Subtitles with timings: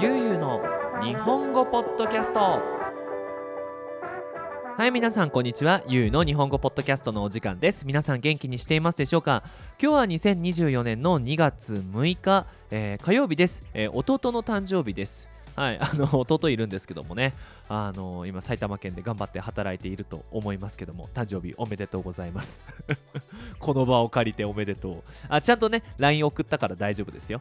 [0.00, 0.60] ゆうゆうの
[1.02, 2.40] 日本語ポッドキャスト。
[2.40, 2.60] は
[4.86, 5.82] い皆さんこんにちは。
[5.86, 7.86] ゆうの日本語ポッドキャストのお時間です。
[7.86, 9.44] 皆さん元気にしていますでしょうか？
[9.80, 15.28] 今日は2024年の2月6日、えー火曜日です、えー弟の誕生日です。
[15.54, 17.32] はい、あの弟いるんですけどもね、
[17.68, 22.64] あの今埼玉県で頑張って働いていると思いますけども、誕生日おめでとうございます。
[23.60, 25.02] この場を借りておめでとう。
[25.28, 27.40] あ、ちゃんとね、LINE 送ったから大丈夫ですよ。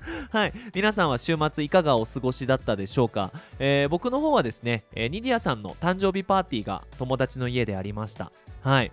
[0.30, 8.32] はい、皆さんは週末いかがお過ごしだったでしょうか、えー僕の方はですね、えーニディアさんの誕生日パーティーが友達の家でありました。
[8.62, 8.92] はい。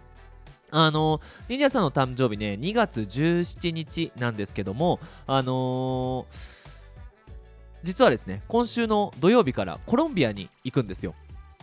[0.70, 6.58] あのニディアさんの誕生日ね、2月17日なんですけども、あのー
[7.84, 11.14] 実はですね今週の土曜日からコロンビアに行くんですよ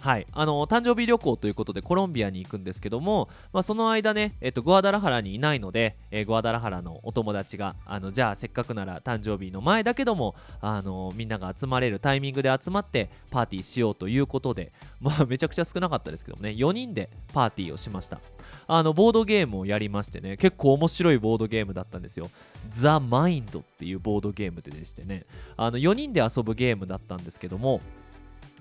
[0.04, 18.20] はい、あの誕生日旅行ということでコロンビアに行くんですけども、まあ、その間ね、えっと、グアダラハラにいないので、えーグアダラハラのお友達があのじゃあせっかくなら誕生日の前だけどもあのみんなが集まれるタイミングで集まってパーティーしようということで、まあ、 めちゃくちゃ少なかったですけどもね4人でパーティーをしました。
[18.66, 22.28] あのボードゲームをやりましてね結構面白いボードゲームだったんですよ。
[22.68, 25.24] ザ・マインドっていうボードゲームででしてね
[25.56, 27.80] あの4人で遊ぶゲームだったんですけども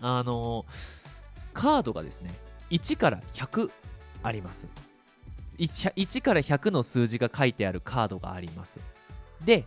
[0.02, 0.66] あの
[1.54, 2.32] カードがですね
[2.72, 3.70] 1から100
[4.24, 4.68] あります。
[5.60, 8.80] 1, 1から100の数字が書いてあるカードがあります。
[9.46, 9.66] で、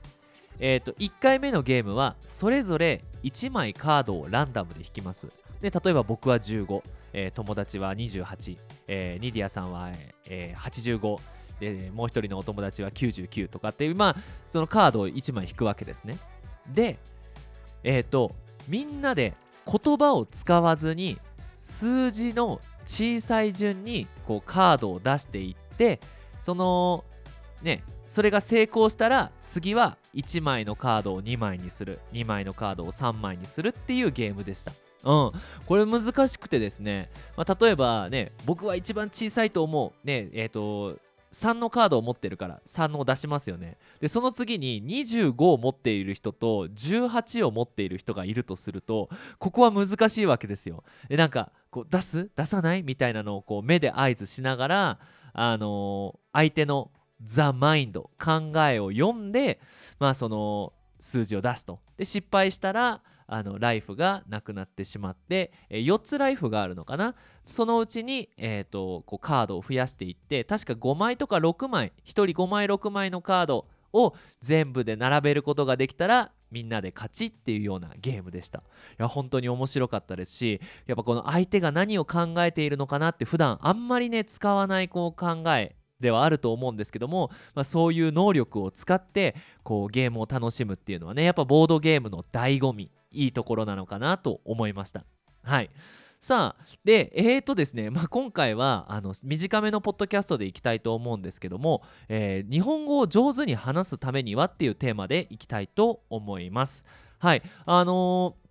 [0.58, 5.28] えー、と1回目のゲームはそれぞれ1枚カードをランダムで引きます。
[5.60, 9.90] で例えば僕は15、えー友達は28、えーニディアさんは、
[10.26, 11.18] えー85
[11.60, 16.18] でもう一人のお友達は99とかっていうまあそのカードを1枚引くわけですね。
[16.68, 16.98] で
[17.84, 18.32] えっ、と
[18.68, 19.34] みんなで
[19.66, 21.18] 言葉を使わずに
[21.66, 25.98] 数字の小さい順にこうカードを出していって
[26.40, 27.04] その
[27.60, 34.72] ねそれが成功したら次は1枚のカードを2枚にする2枚のカードを3枚にするっていうゲームでした。
[35.02, 35.30] うん、
[35.66, 40.06] これ難しくてですね、まあ、例えばね僕は一番小さいと思う。
[40.06, 40.98] ねえっ、と
[41.32, 43.78] 3のカードを持ってるから3を出しますよね。
[44.00, 50.84] でその次に25を持っている人と18を持っている人がいるとするとここは難しいわけですよ。
[51.08, 52.30] でなんかこう出す？
[52.34, 52.82] 出さない？
[52.82, 54.98] みたいなのをこう目で合図しながら
[55.32, 56.90] あのー相手の
[57.24, 59.58] ザ・マインド考えを読んで
[59.98, 61.80] まあその数字を出すと。
[61.96, 67.14] で失敗したらあのライフがなくなってしまって、え4つライフがあるのかな？
[67.44, 78.58] そのうちに、えー、とこうカードを増やしていって確か5枚とか6枚1人5枚6枚のカードを全部で並べることができたらみんなで勝ちっていうようなゲームでした。
[78.58, 78.62] い
[78.98, 92.90] や本当に面白かったですしやっぱこの相手が何を考えているのかなって普段あんまりね使わないこう考えではあると思うんですけども、まあ、そういう能力を使ってこうゲームを楽しむっていうのはねやっぱボードゲームの醍醐味。
[93.16, 95.04] いいところなのかなと思いました。
[95.42, 95.70] はい。
[96.20, 106.84] さあでえーとですね、まあ、今回はあの短めのポッドキャストでいきたいと思うんですけども、えー日本語を上手に話すためにはっていうテーマでいきたいと思います。
[107.18, 107.42] はい。
[107.64, 108.46] あのー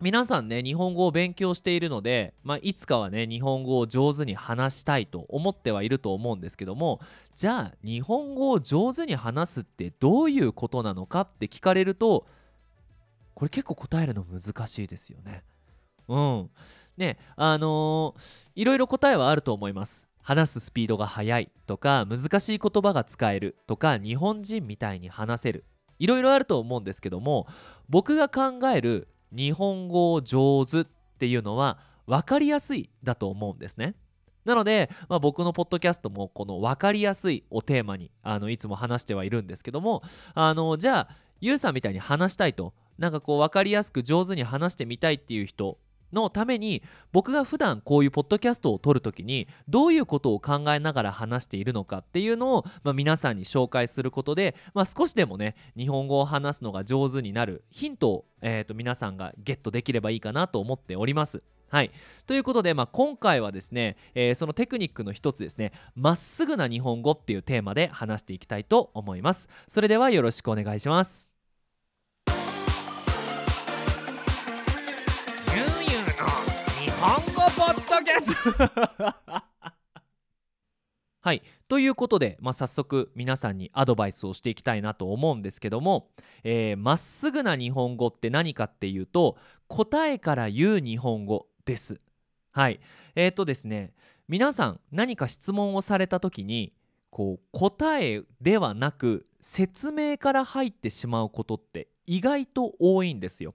[0.00, 7.00] 皆さんね日本語を勉強しているので、まあ、いつかはね日本語を上手に話したいと思ってはいると思うんですけども
[7.34, 12.28] じゃあ日本語を上手に話すってどういうことなのかって聞かれると
[13.38, 15.44] これ結構答えるの難しいですよね。
[16.08, 16.50] うん。
[16.96, 18.20] ねあのー
[18.56, 20.04] いろいろ答えはあると思います。
[20.22, 25.64] 話すスピードが速いとか難しい言葉が使えるとか日本人みたいに話せる
[26.00, 27.46] いろいろあると思うんですけども
[27.88, 30.84] 僕が考える日本語を上手っ
[31.18, 33.94] ていうのは分かりやすいだと思うんですね。
[34.44, 40.02] なので、まあ、僕のポッドキャストもこの分かりやすいをテーマにあのいつも話してはいるんですけども
[40.34, 41.08] あのじゃあ
[41.40, 45.78] ゆうさんみたいに話したいとなんかこう分かりやすく上手に話してみたいっていう人
[46.12, 46.82] のために
[47.12, 61.42] 僕が普段こういうポッドキャストを撮るときにどういうことを考えながら話しているのかっていうのを、まあ、皆さんに紹介することで、まあ、少しでもね日本語を話すのが上手になるヒントを、えー、と皆さんがゲットできればいいかなと思っております。
[61.70, 61.90] はい、
[62.26, 69.48] ということで、まあ、今回はですね、えーそのテクニックの一つですねまっすぐな日本語っていうテーマで話していきたいと思います。
[69.68, 71.27] それではよろしくお願いします。
[76.98, 78.64] 日本語ポッドキャスト。
[81.22, 81.42] はい。
[81.68, 86.10] ということで、まあ、早速皆さんにアドバイスをしていきたいなと思うんですけども
[86.42, 92.00] えーま、っすぐな日本語って何かっていうと答えから言う日本語です。
[92.50, 92.80] はい。
[93.14, 93.94] えー、とですね
[94.26, 96.72] 皆さん何か質問をされた時に
[97.10, 103.54] こう答えではなく説明から入ってしまうことって意外と多いんですよ。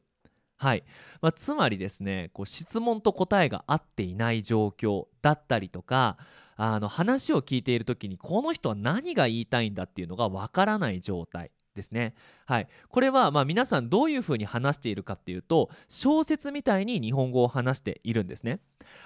[0.63, 0.83] はい、
[1.19, 6.18] まあ、つまりですねこう質問と答えが合っていない状況だったりとか
[6.56, 11.51] あの話を聞いている時にこの人は何が言いたいんだっていうのがわからない状態。
[11.73, 12.13] ですね。
[12.45, 18.59] はい、これはまあ皆さんどういうふうに話しているかっていうと小説みたいに日本語を話しているんですね。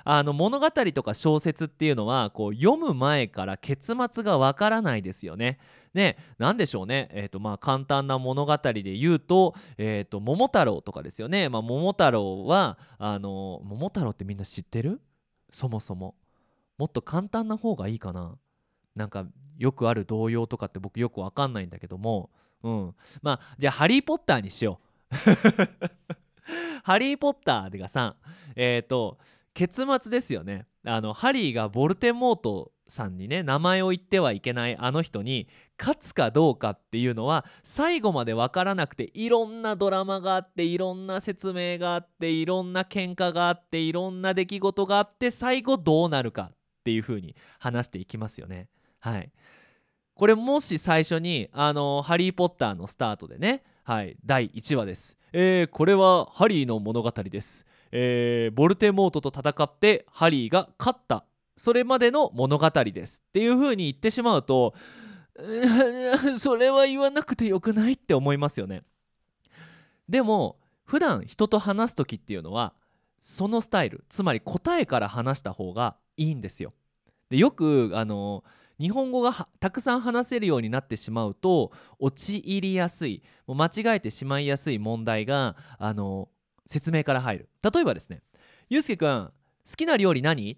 [0.04, 5.60] あの物語とか小説っていうのはこう読む前から結末がわからないですよね。
[5.94, 11.50] ね、何でしょうね、えーとまあ、簡単な物語で言うと「えーと、桃太郎」とかですよね。
[11.50, 15.02] まあ、桃太郎はあの桃太郎ってみんな知ってる？
[15.52, 16.16] そもそも。
[16.78, 18.38] もっと簡単な方がいいかな。
[18.96, 19.26] なんか
[19.58, 22.32] よくある童謡とかって僕よくわかんないんだけども
[22.64, 22.96] うん。
[23.22, 24.80] まあじゃあ「ハリー・ポッター」にしよ
[25.12, 25.16] う。
[26.84, 28.16] ハリー・ポッターがさ
[28.56, 29.18] えっ、ー、と
[29.54, 30.68] 結末ですよね。
[30.86, 48.70] あのハリーがボルテモートさんにね名前を言ってはいけないあの人に勝つかどうかっていうのは最後まで分からなくていろんなドラマがあっていろんな説明があっていろんな喧嘩があっていろんな出来事があって最後どうなるかっていう風に話していきますよね。
[49.00, 49.32] はい。
[50.18, 61.24] これもし最初にあの「ハリー・ポッター」のスタートでね、はい、第1話です、えー、これはハリーの物語です、えー、ボルテモートと戦ってハリーが勝った。
[61.56, 63.24] それまでの物語です。
[63.28, 64.76] っていう風に言ってしまうと
[66.40, 68.84] それは言わなくてよくないって思いますよね。
[70.08, 72.74] でも普段人と話す時っていうのは
[73.20, 76.74] そのスタイルつまり答えから話した方がいいんですよ。
[77.30, 78.44] でよくあの
[78.80, 86.30] 日本語がたくさん話せるようになってしまうと陥りやすいもう間違えてしまいやすい問題があの
[86.66, 87.50] 説明から入る。
[87.64, 88.22] 例えばですね
[88.70, 89.32] ゆうすけくん
[89.70, 90.58] 好きな料理何？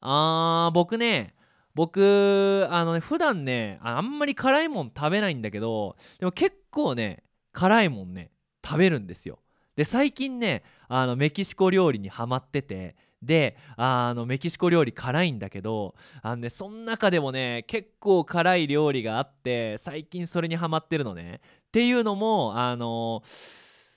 [0.00, 1.34] あー僕ね
[1.74, 8.30] 僕あのね普段ねあんまり辛いもん食べないんだけどでも結構ね辛いもんね
[8.64, 9.40] 食べるんですよ。
[9.76, 21.40] で最近ねあのメキシコ料理にハマっててであのメキシコ料理辛いんだけどあのねその中でもね結構辛い料理があって最近それにハマってるのね。
[21.68, 23.22] っていうのもあの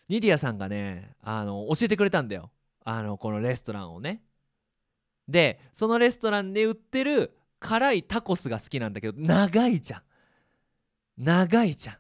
[0.10, 2.52] ニディアさんがねあの教えてくれたんだよ。
[2.84, 4.24] あのこのレストランをね。
[5.28, 10.02] でそのレストランで売ってる辛いタコスが好きなんだけど長いじゃん。
[11.18, 11.98] 長いじゃん。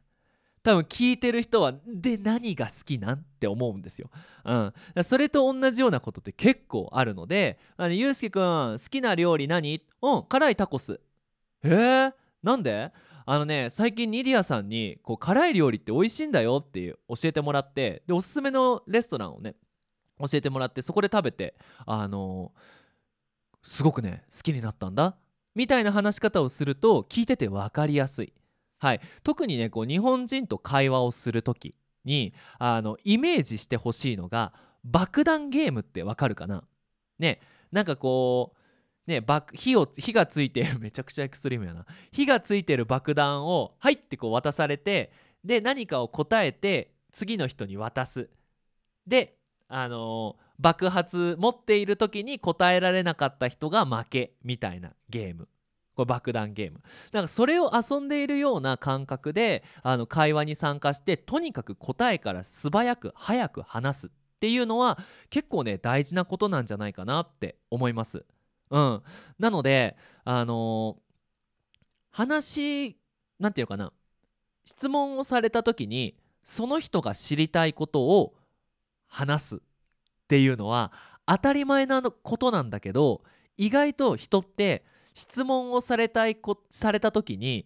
[0.67, 3.19] 多分聞いてる人はで何が好きなん？
[3.19, 4.09] って思うんですよ。
[4.43, 4.73] うん、
[5.05, 10.99] それと同じようなことって結構あるので「あのゆうすけくん好きな料理何?」「うん辛いタコス」
[11.63, 12.91] えー、なんで？
[13.25, 19.55] あのね最近ニディアさんにこう辛い料理って美味しいんだよっていう教えてもらってでおすすめのレストランをね
[20.19, 21.55] 教えてもらってそこで食べて
[21.85, 25.15] あのー、すごくね好きになったんだ？
[25.55, 28.33] みたいな話し方をすると聞いてて分かりやすい。
[28.79, 31.75] はい、特にねこう日本人と会話をする時
[32.05, 34.53] にあのイメージしてほしいのが
[34.83, 36.63] 爆弾ゲームってわかるかな？
[37.19, 37.41] ね
[37.71, 41.85] なんかこうね火を火がついてる めちゃくちゃエクストリームやな。
[42.11, 45.11] 火がついてる爆弾を「はい」ってこう渡されて
[45.43, 48.29] で何かを答えて次の人に渡す。
[49.05, 49.37] で
[49.69, 55.49] あのー、爆発持っている時に答えられなかった人が負けみたいなゲーム。
[55.97, 56.79] これ爆弾ゲーム。
[57.11, 64.99] なんかそれを遊んでいるような感覚であの会話に参加してとにかく答えから素早く早く話すっていうのは
[65.31, 68.23] 結構ね大事なことなんじゃないかなって思います。
[68.69, 69.01] うん、
[69.39, 71.15] なのであのー、
[72.11, 72.95] 話
[73.39, 73.91] なんていうかな。
[74.65, 78.35] 質問をされた時にその人が知りたいことを
[79.07, 79.59] 話すっ
[80.27, 80.91] ていうのは
[81.25, 83.23] 当たり前なことなんだけど
[83.55, 84.83] 意外と人って
[85.17, 87.65] 質問をされたいこされた時に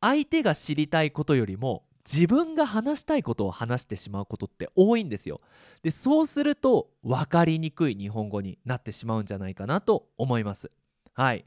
[0.00, 5.40] 相手が知りたいことよりも自分が話したいことを話してしまうことって多いんですよ。
[5.82, 10.70] でそうすると分かりにくい日本語になってしまうんじゃないかなと思います。
[11.14, 11.44] はい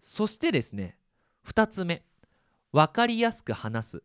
[0.00, 0.96] そしてですね
[1.46, 2.02] 2つ目
[2.72, 4.02] 分かりやすく話す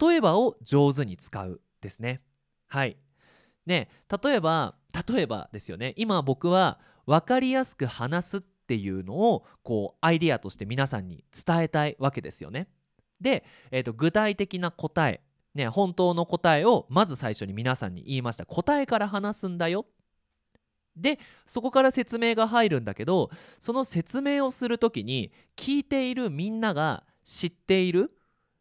[0.00, 2.22] 例えばを上手に使うですね。
[2.68, 2.96] はい
[3.66, 3.90] ね
[4.24, 4.76] 例えば
[5.06, 8.40] 例えばですよね今僕は分かりやすく話すっ
[8.70, 12.68] っていうのをこうアイディアとして皆さんに伝えたいわけですよね。
[13.20, 15.20] で、えー、と具体的な答え、
[15.56, 19.86] ね、本当の答えをまず最初に皆さんに言いました答えから話すんだよ
[20.96, 28.12] でそこから説明が入るんだけどその説明をする時に聞いているみんなが知っている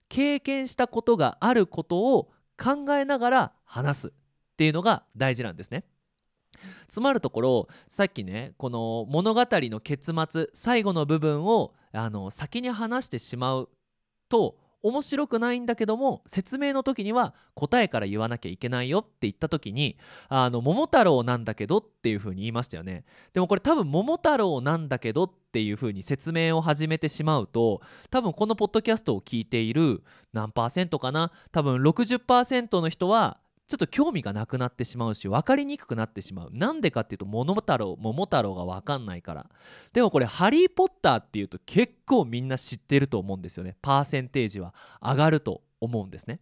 [0.09, 4.11] 経験したことがあることを考えながら話すっ
[4.57, 5.85] ていうのが大事なんですね。
[6.87, 13.69] つまるところさっきねこの物語の結末最後の部分をあの先に話してしまう
[14.29, 19.97] と面白くないんだけども説明の時には答えから言わなきゃいけないよって言った時に
[20.29, 23.03] あの桃太郎なんだけどっていう風に言いましたよね。
[23.33, 30.01] でもこれ多分桃太郎なんだけどっていう風に説明を始めてしまうと多分このポッドキャストを聞いている
[30.31, 31.33] 何パーセントかな？
[31.51, 33.37] 多分60%の人は
[33.69, 36.49] ちょっと興味がなくなってしまうし分かりにくくなってしまう。
[36.51, 39.45] なんでかっていうと桃太郎桃太郎が分かんないから。
[39.93, 43.77] でもこれ「ハリー・ポッター」っていうと結構みんな知ってると思うんですよね。
[43.79, 46.39] パーセンテージは上がると思うんですね。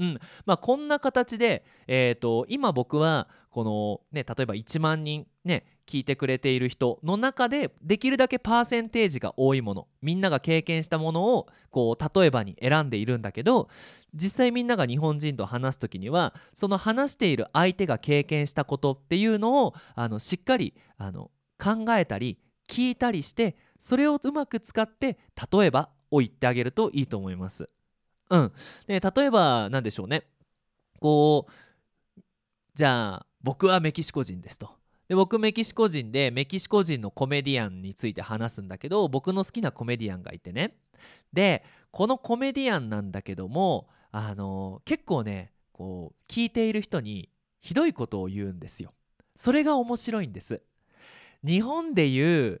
[0.00, 13.68] うんまあ、こんな形で、えーと、今僕はこの、ね、例えば1万人、ね、聞いてくれている人の中でできるだけパーセンテージが多いものみんなが経験したものをこう例えばに選んでいるんだけど
[14.14, 22.38] 実際みんなが日本人と話す時にはその話している相手が経験したことっていうのをあのしっかりあの考えたり
[22.68, 25.18] 聞いたりしてそれをうまく使って
[25.52, 27.68] 例えばを言ってあげるといいと思います。
[28.30, 28.52] うん、
[28.86, 30.24] で例えば何でしょうね。
[31.00, 32.20] こう
[32.74, 34.70] じゃあ僕はメキシコ人ですと。
[35.08, 40.76] で僕メキシコ人でメキシコ人のコメディアンについて話すんだけど僕の好きなコメディアンがいてね。
[41.32, 47.28] でこのコメディアンなんだけどもあの結構ねこう聞いている人に
[47.60, 48.92] ひどいことを言うんですよ。
[49.34, 50.62] それが面白いんです。
[51.44, 52.60] 日本でいう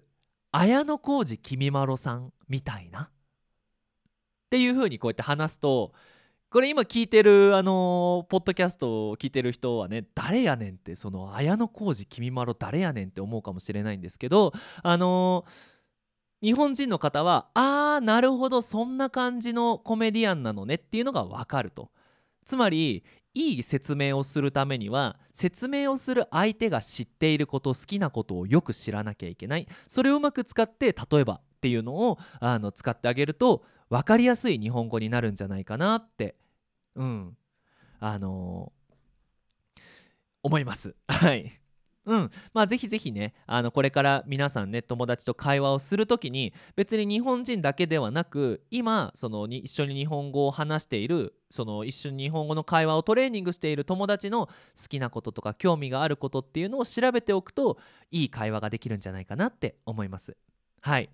[0.50, 3.10] 綾小路きみまろさんみたいな
[4.50, 5.92] っていう風にこうやって話すと
[6.50, 14.52] これ今聞いてるあの、ポッドキャストを聞いてる人はね誰やねんってその綾小路きみまろ誰やねんって思うかもしれないんですけど
[14.82, 15.44] あの、
[16.42, 21.92] 日本人の方はあーなるほどそんな感じのコメディアンなのねっていうのが分かると。
[22.44, 29.68] つまりいい説明をするためには説明をする相手が知っていること好きなことをよく知らなきゃいけない。
[29.86, 36.36] それをうまく使って例えばっていうのをあの使ってあげると分かりやすい日本語になるんじゃないかなって
[36.96, 37.36] うん。
[37.98, 39.80] あのー、
[40.42, 40.94] 思います。
[41.08, 41.52] はい。
[42.06, 42.30] うん。
[42.54, 54.52] まあぜひぜひねあのこれから皆さんね友達と会話をする時に別に日本人だけではなく今そのに一緒に日本語を話しているその一緒に日本語の会話をトレーニングしている友達の好
[54.88, 57.78] きなこととか興味があることっていうのを調べておくと
[58.10, 60.36] いい会話ができるんじゃないかなって思います。
[60.80, 61.10] はい。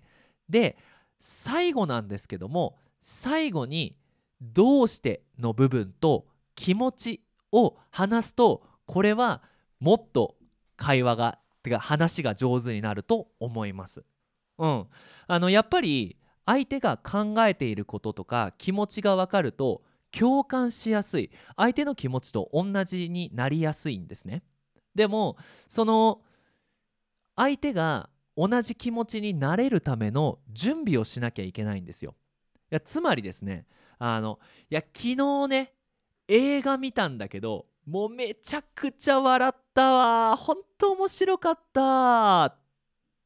[0.49, 0.77] で
[1.19, 3.97] 最後なんですけども最後に
[4.41, 9.41] 「どうして」の部分と「気持ち」を話すとこれは
[9.79, 10.37] もっと
[10.75, 14.05] 会話がてか話が上手になると思います。
[14.57, 14.87] うん、
[15.27, 24.43] あのやっぱり相手が考えていることとか気持ちが分かると共感しやすい相手の気持ちと同じになりやすいんですね。
[24.95, 25.37] でも
[25.67, 26.21] その
[27.35, 32.15] 相手が同じ気持ちになれるための準備をしなきゃいけないんですよ。
[32.71, 33.65] いやつまりですね
[33.97, 34.39] あの
[34.69, 35.73] いや昨日ね
[36.27, 42.57] 映画見たんだけどもうめちゃくちゃ笑ったわ本当面白かったっ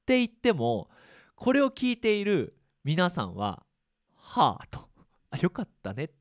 [0.06, 0.89] て言っても
[1.36, 3.63] これを聞いている皆さんは
[4.15, 4.88] 「はあ」と
[5.32, 6.12] 「あよかったね」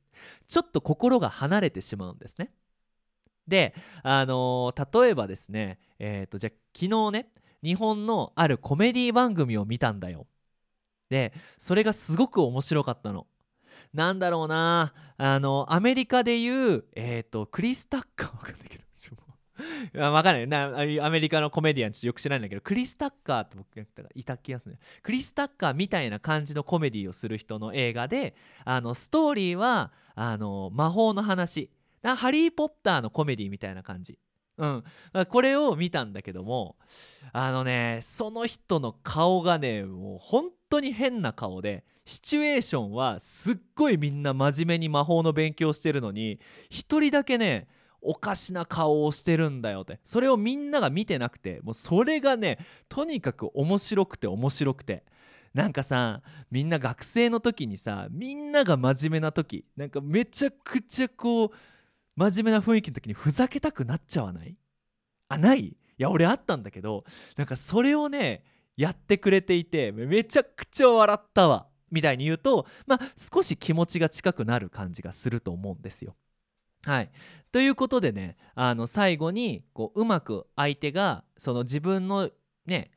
[0.49, 2.53] ちょっと心が離れてしまうんですね。
[3.47, 7.31] であのー、例えばですねえっ、ー、とじゃあ昨日ね
[7.63, 10.27] 日本のあるコメディ番組を見たんだよ。
[11.09, 13.27] でそれがすごく面白かったの。
[13.93, 14.93] なんだろうな。
[15.17, 18.91] あのアメリカでいうえっ、ー、とクリス・タッカーわかんないけど。
[19.95, 20.47] わかんない。
[20.49, 24.81] なアメリカのコメディアンちょっとよく知らないんだけどクリス・タッカーって僕がいた気がするね。
[25.03, 31.71] クリス・タッカーみたいな感じのコメディをする人の映画であのストーリーはあの魔法の話。
[32.03, 34.19] ハリー・ポッターのコメディみたいな感じ。
[34.59, 34.85] うん、
[35.29, 36.77] これを見たんだけども
[37.33, 47.69] あのねその人の顔がねもう本当に変な顔でシチュエーションはすっごいみんな真面目に魔法の勉強してるのに一人だけね
[48.03, 50.01] おかしな顔をしてるんだよって。
[50.05, 55.05] それをみんなが見てなくてもうそれがねとにかく面白くて面白くて。
[55.53, 61.51] なんかさみんな学生の時にさみんなが真面目な時なんかめちゃくちゃこう
[62.21, 64.55] 真面目な雰囲気の時にふざけたくなっちゃわない？
[65.31, 65.61] あない？
[65.61, 67.05] いや俺あったんだけど
[67.39, 68.45] なんかそれをね
[68.77, 76.15] やってくれていてめちゃくちゃ笑ったわみたいに言うとまあ少し気持ちが近くなる感じがすると思うんですよ。
[76.85, 77.11] はい、
[77.53, 82.29] ということでねあの最後にこううまく相手がその自分の
[82.67, 82.91] ね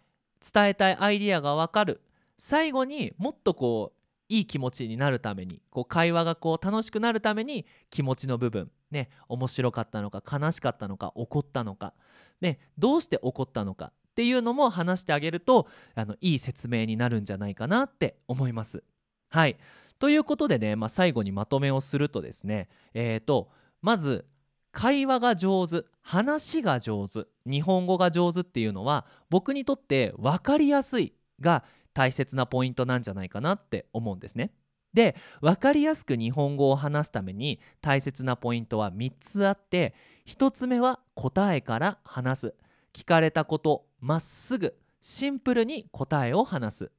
[0.53, 2.01] 伝えたいアイディアが分かる。
[2.37, 4.02] 最後にもっとこう
[4.33, 11.93] いい気持ちになるためにこう会話がこう楽しくなるために気持ちの部分ね面白かったのか悲しかったのか怒ったのか、
[12.41, 18.83] ね、どうして怒ったのかっていうのも話してあげるとあのいい説明になるんじゃないかなって思います。
[19.29, 19.57] はい
[19.99, 23.51] ということでね、まあ、最後にまとめをするとですねえっ、と
[23.83, 24.25] まず
[24.71, 31.63] 会話が上手話が上手日本語が上手っていうのは僕にとって分かりやすいが
[31.93, 34.51] 大切なポイントなんじゃないかなって思うんですね。
[34.93, 39.95] で分かりやすく日本語を話すために大切なポイントは3つあって
[40.27, 42.53] 1つ目は答えから話す
[42.93, 46.91] 聞かれたことまっすぐシンプルに答えを話す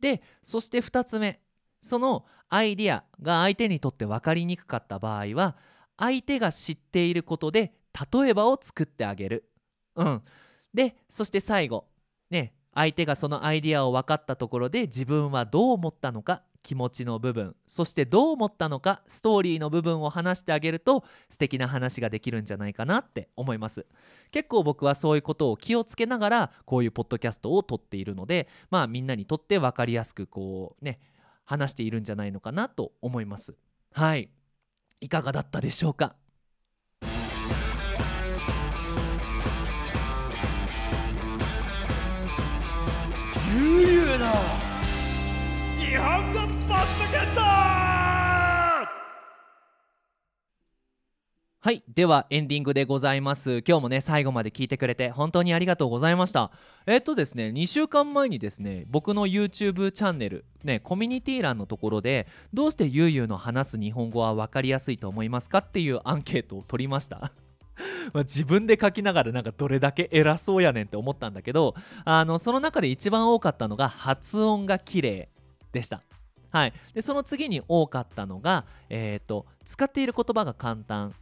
[0.00, 1.40] でそして2つ目
[1.80, 5.56] そのアイディアが相手にとって分かりにくかった場合は
[5.96, 7.74] 相手が知っていることで
[8.12, 9.50] 例えばを作ってあげる。
[9.94, 10.22] うん、
[10.74, 11.86] でそして最後
[12.28, 23.86] ね相手がそのアイディアを分かったところで自分はどう思ったのか気持ちの部分そしてどう思ったのかストーリーの部分を話してあげると素敵な話ができるんじゃないかなって思います。
[24.30, 31.00] 結構僕はそういうことを気をつけながらこういうポッドキャストを撮っているのでまあみんなにとって分かりやすくこうね
[31.44, 33.54] 話しているんじゃないのかなと思います。
[33.92, 34.28] はい。
[35.00, 36.16] いかがだったでしょうか？
[43.54, 44.26] ゆうゆうの。
[45.78, 47.40] 日本語ポッドキャスト。
[51.60, 53.62] はいではエンディングでございます。
[53.66, 56.50] 今日もね最後まで聞いてくれて本当にありがとうございました。
[56.86, 67.30] えっとですね2週間前にですね僕の YouTube チャンネルねコミュニティ欄のところでどうしてゆうゆうの話す日本語は分かりやすいと思いますかっていうアンケートを取りました。
[68.12, 75.28] ま自分で書きながらなんかどれだけ偉そうやねんって思ったんだけどあのその中で一番多かったのが発音が綺麗
[75.72, 76.02] でした。
[76.50, 81.14] はい、でその次に多かったのが、えーと、使っている言葉が簡単。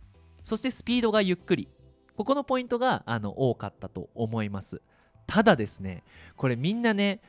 [0.45, 1.69] そしてスピードがゆっくり。
[2.17, 4.81] ここのポイントがあの多かったと思います。
[5.27, 6.03] ただですね
[6.37, 7.21] これみんなね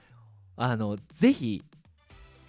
[0.58, 1.64] あのぜひ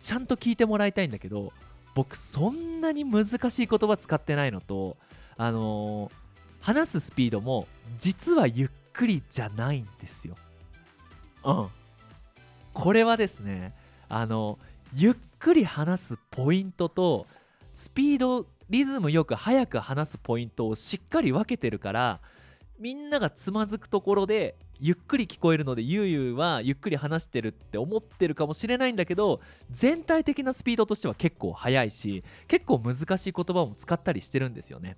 [0.01, 1.53] ちゃんと聞いてもらいたいんだけど
[1.95, 4.97] 僕そんなに難しい言葉使ってないのと
[5.37, 6.13] あのー、
[6.67, 10.35] 話すスピードも実はゆっくりじゃないんですよ
[11.45, 11.69] うん
[12.73, 13.73] これはですね
[14.09, 14.59] あの
[14.93, 17.29] ゆっくり話すポイントと
[17.73, 22.19] スピードリズムよく早く話すポイントをしっかり分けてるから
[22.81, 34.97] みんながつまずくところでゆっくり聞こえるのでゆうゆうはゆっくり話してるって思ってるかもしれないんだけど全体的なスピードとしては結構速いし結構難しい言葉も使ったりしてるんですよね。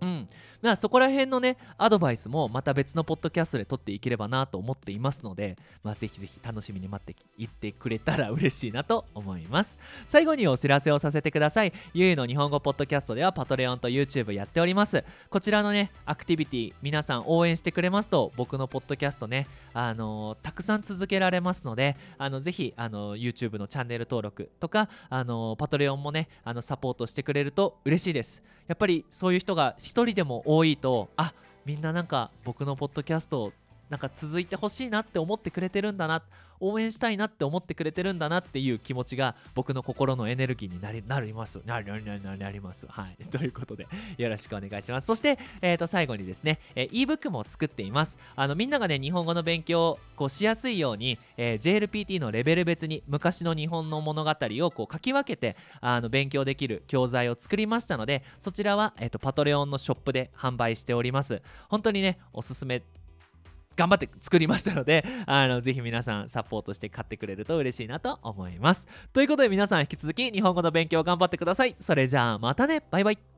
[0.00, 0.28] うん、
[0.62, 9.78] まあそこら辺のねアドバイスもまた別のポッドキャストで撮っていければなと思っていますので、まあ、ぜひぜひ楽しみに待っていってくれたら嬉しいなと思います。
[10.06, 11.72] 最後にお知らせをさせてください。
[11.94, 28.42] ゆいの日本語ポッドキャストではパトレオンと YouTube やっておりますこちらのねアクティビティ皆さん応援してくれますと僕のポッドキャストねあのー、たくさん続けられますのであのぜひあの YouTube のチャンネル登録とかあのパトレオンもねあのサポートしてくれると嬉しいです。
[28.70, 31.34] やっぱりそういう人が1人でも多いとあ
[31.66, 33.52] みんななんか僕のポッドキャスト
[33.90, 36.22] なんか続いてほしいなって思ってくれてるんだな
[36.60, 41.60] 応援したいなって思ってくれてるんだなっていう気持ちが僕の心のエネルギーになりなります。
[41.64, 42.86] なりなりなりなります。
[42.86, 43.24] はい。
[43.26, 45.06] ということで、よろしくお願いします。
[45.06, 48.18] そして、えー、と最後にですね、えー、ebook も作っています。
[48.36, 61.40] あのみんながね、日本語の勉強をこうしやすいように、えー、JLPT のレベル別に昔の日本の物語をこう書き分けてあの勉強できる教材を作りましたので、そちらは、えーと、パトレオンのショップで販売しております。
[61.70, 62.82] 本当にね、おすすめ
[63.80, 68.86] 頑張って作りましたので、 あの、ぜひ皆さんサポートして買ってくれると嬉しいなと思います。
[69.12, 71.74] ということで皆さん引き続き日本語の勉強頑張ってください。
[71.80, 73.29] それじゃあまたねバイバイ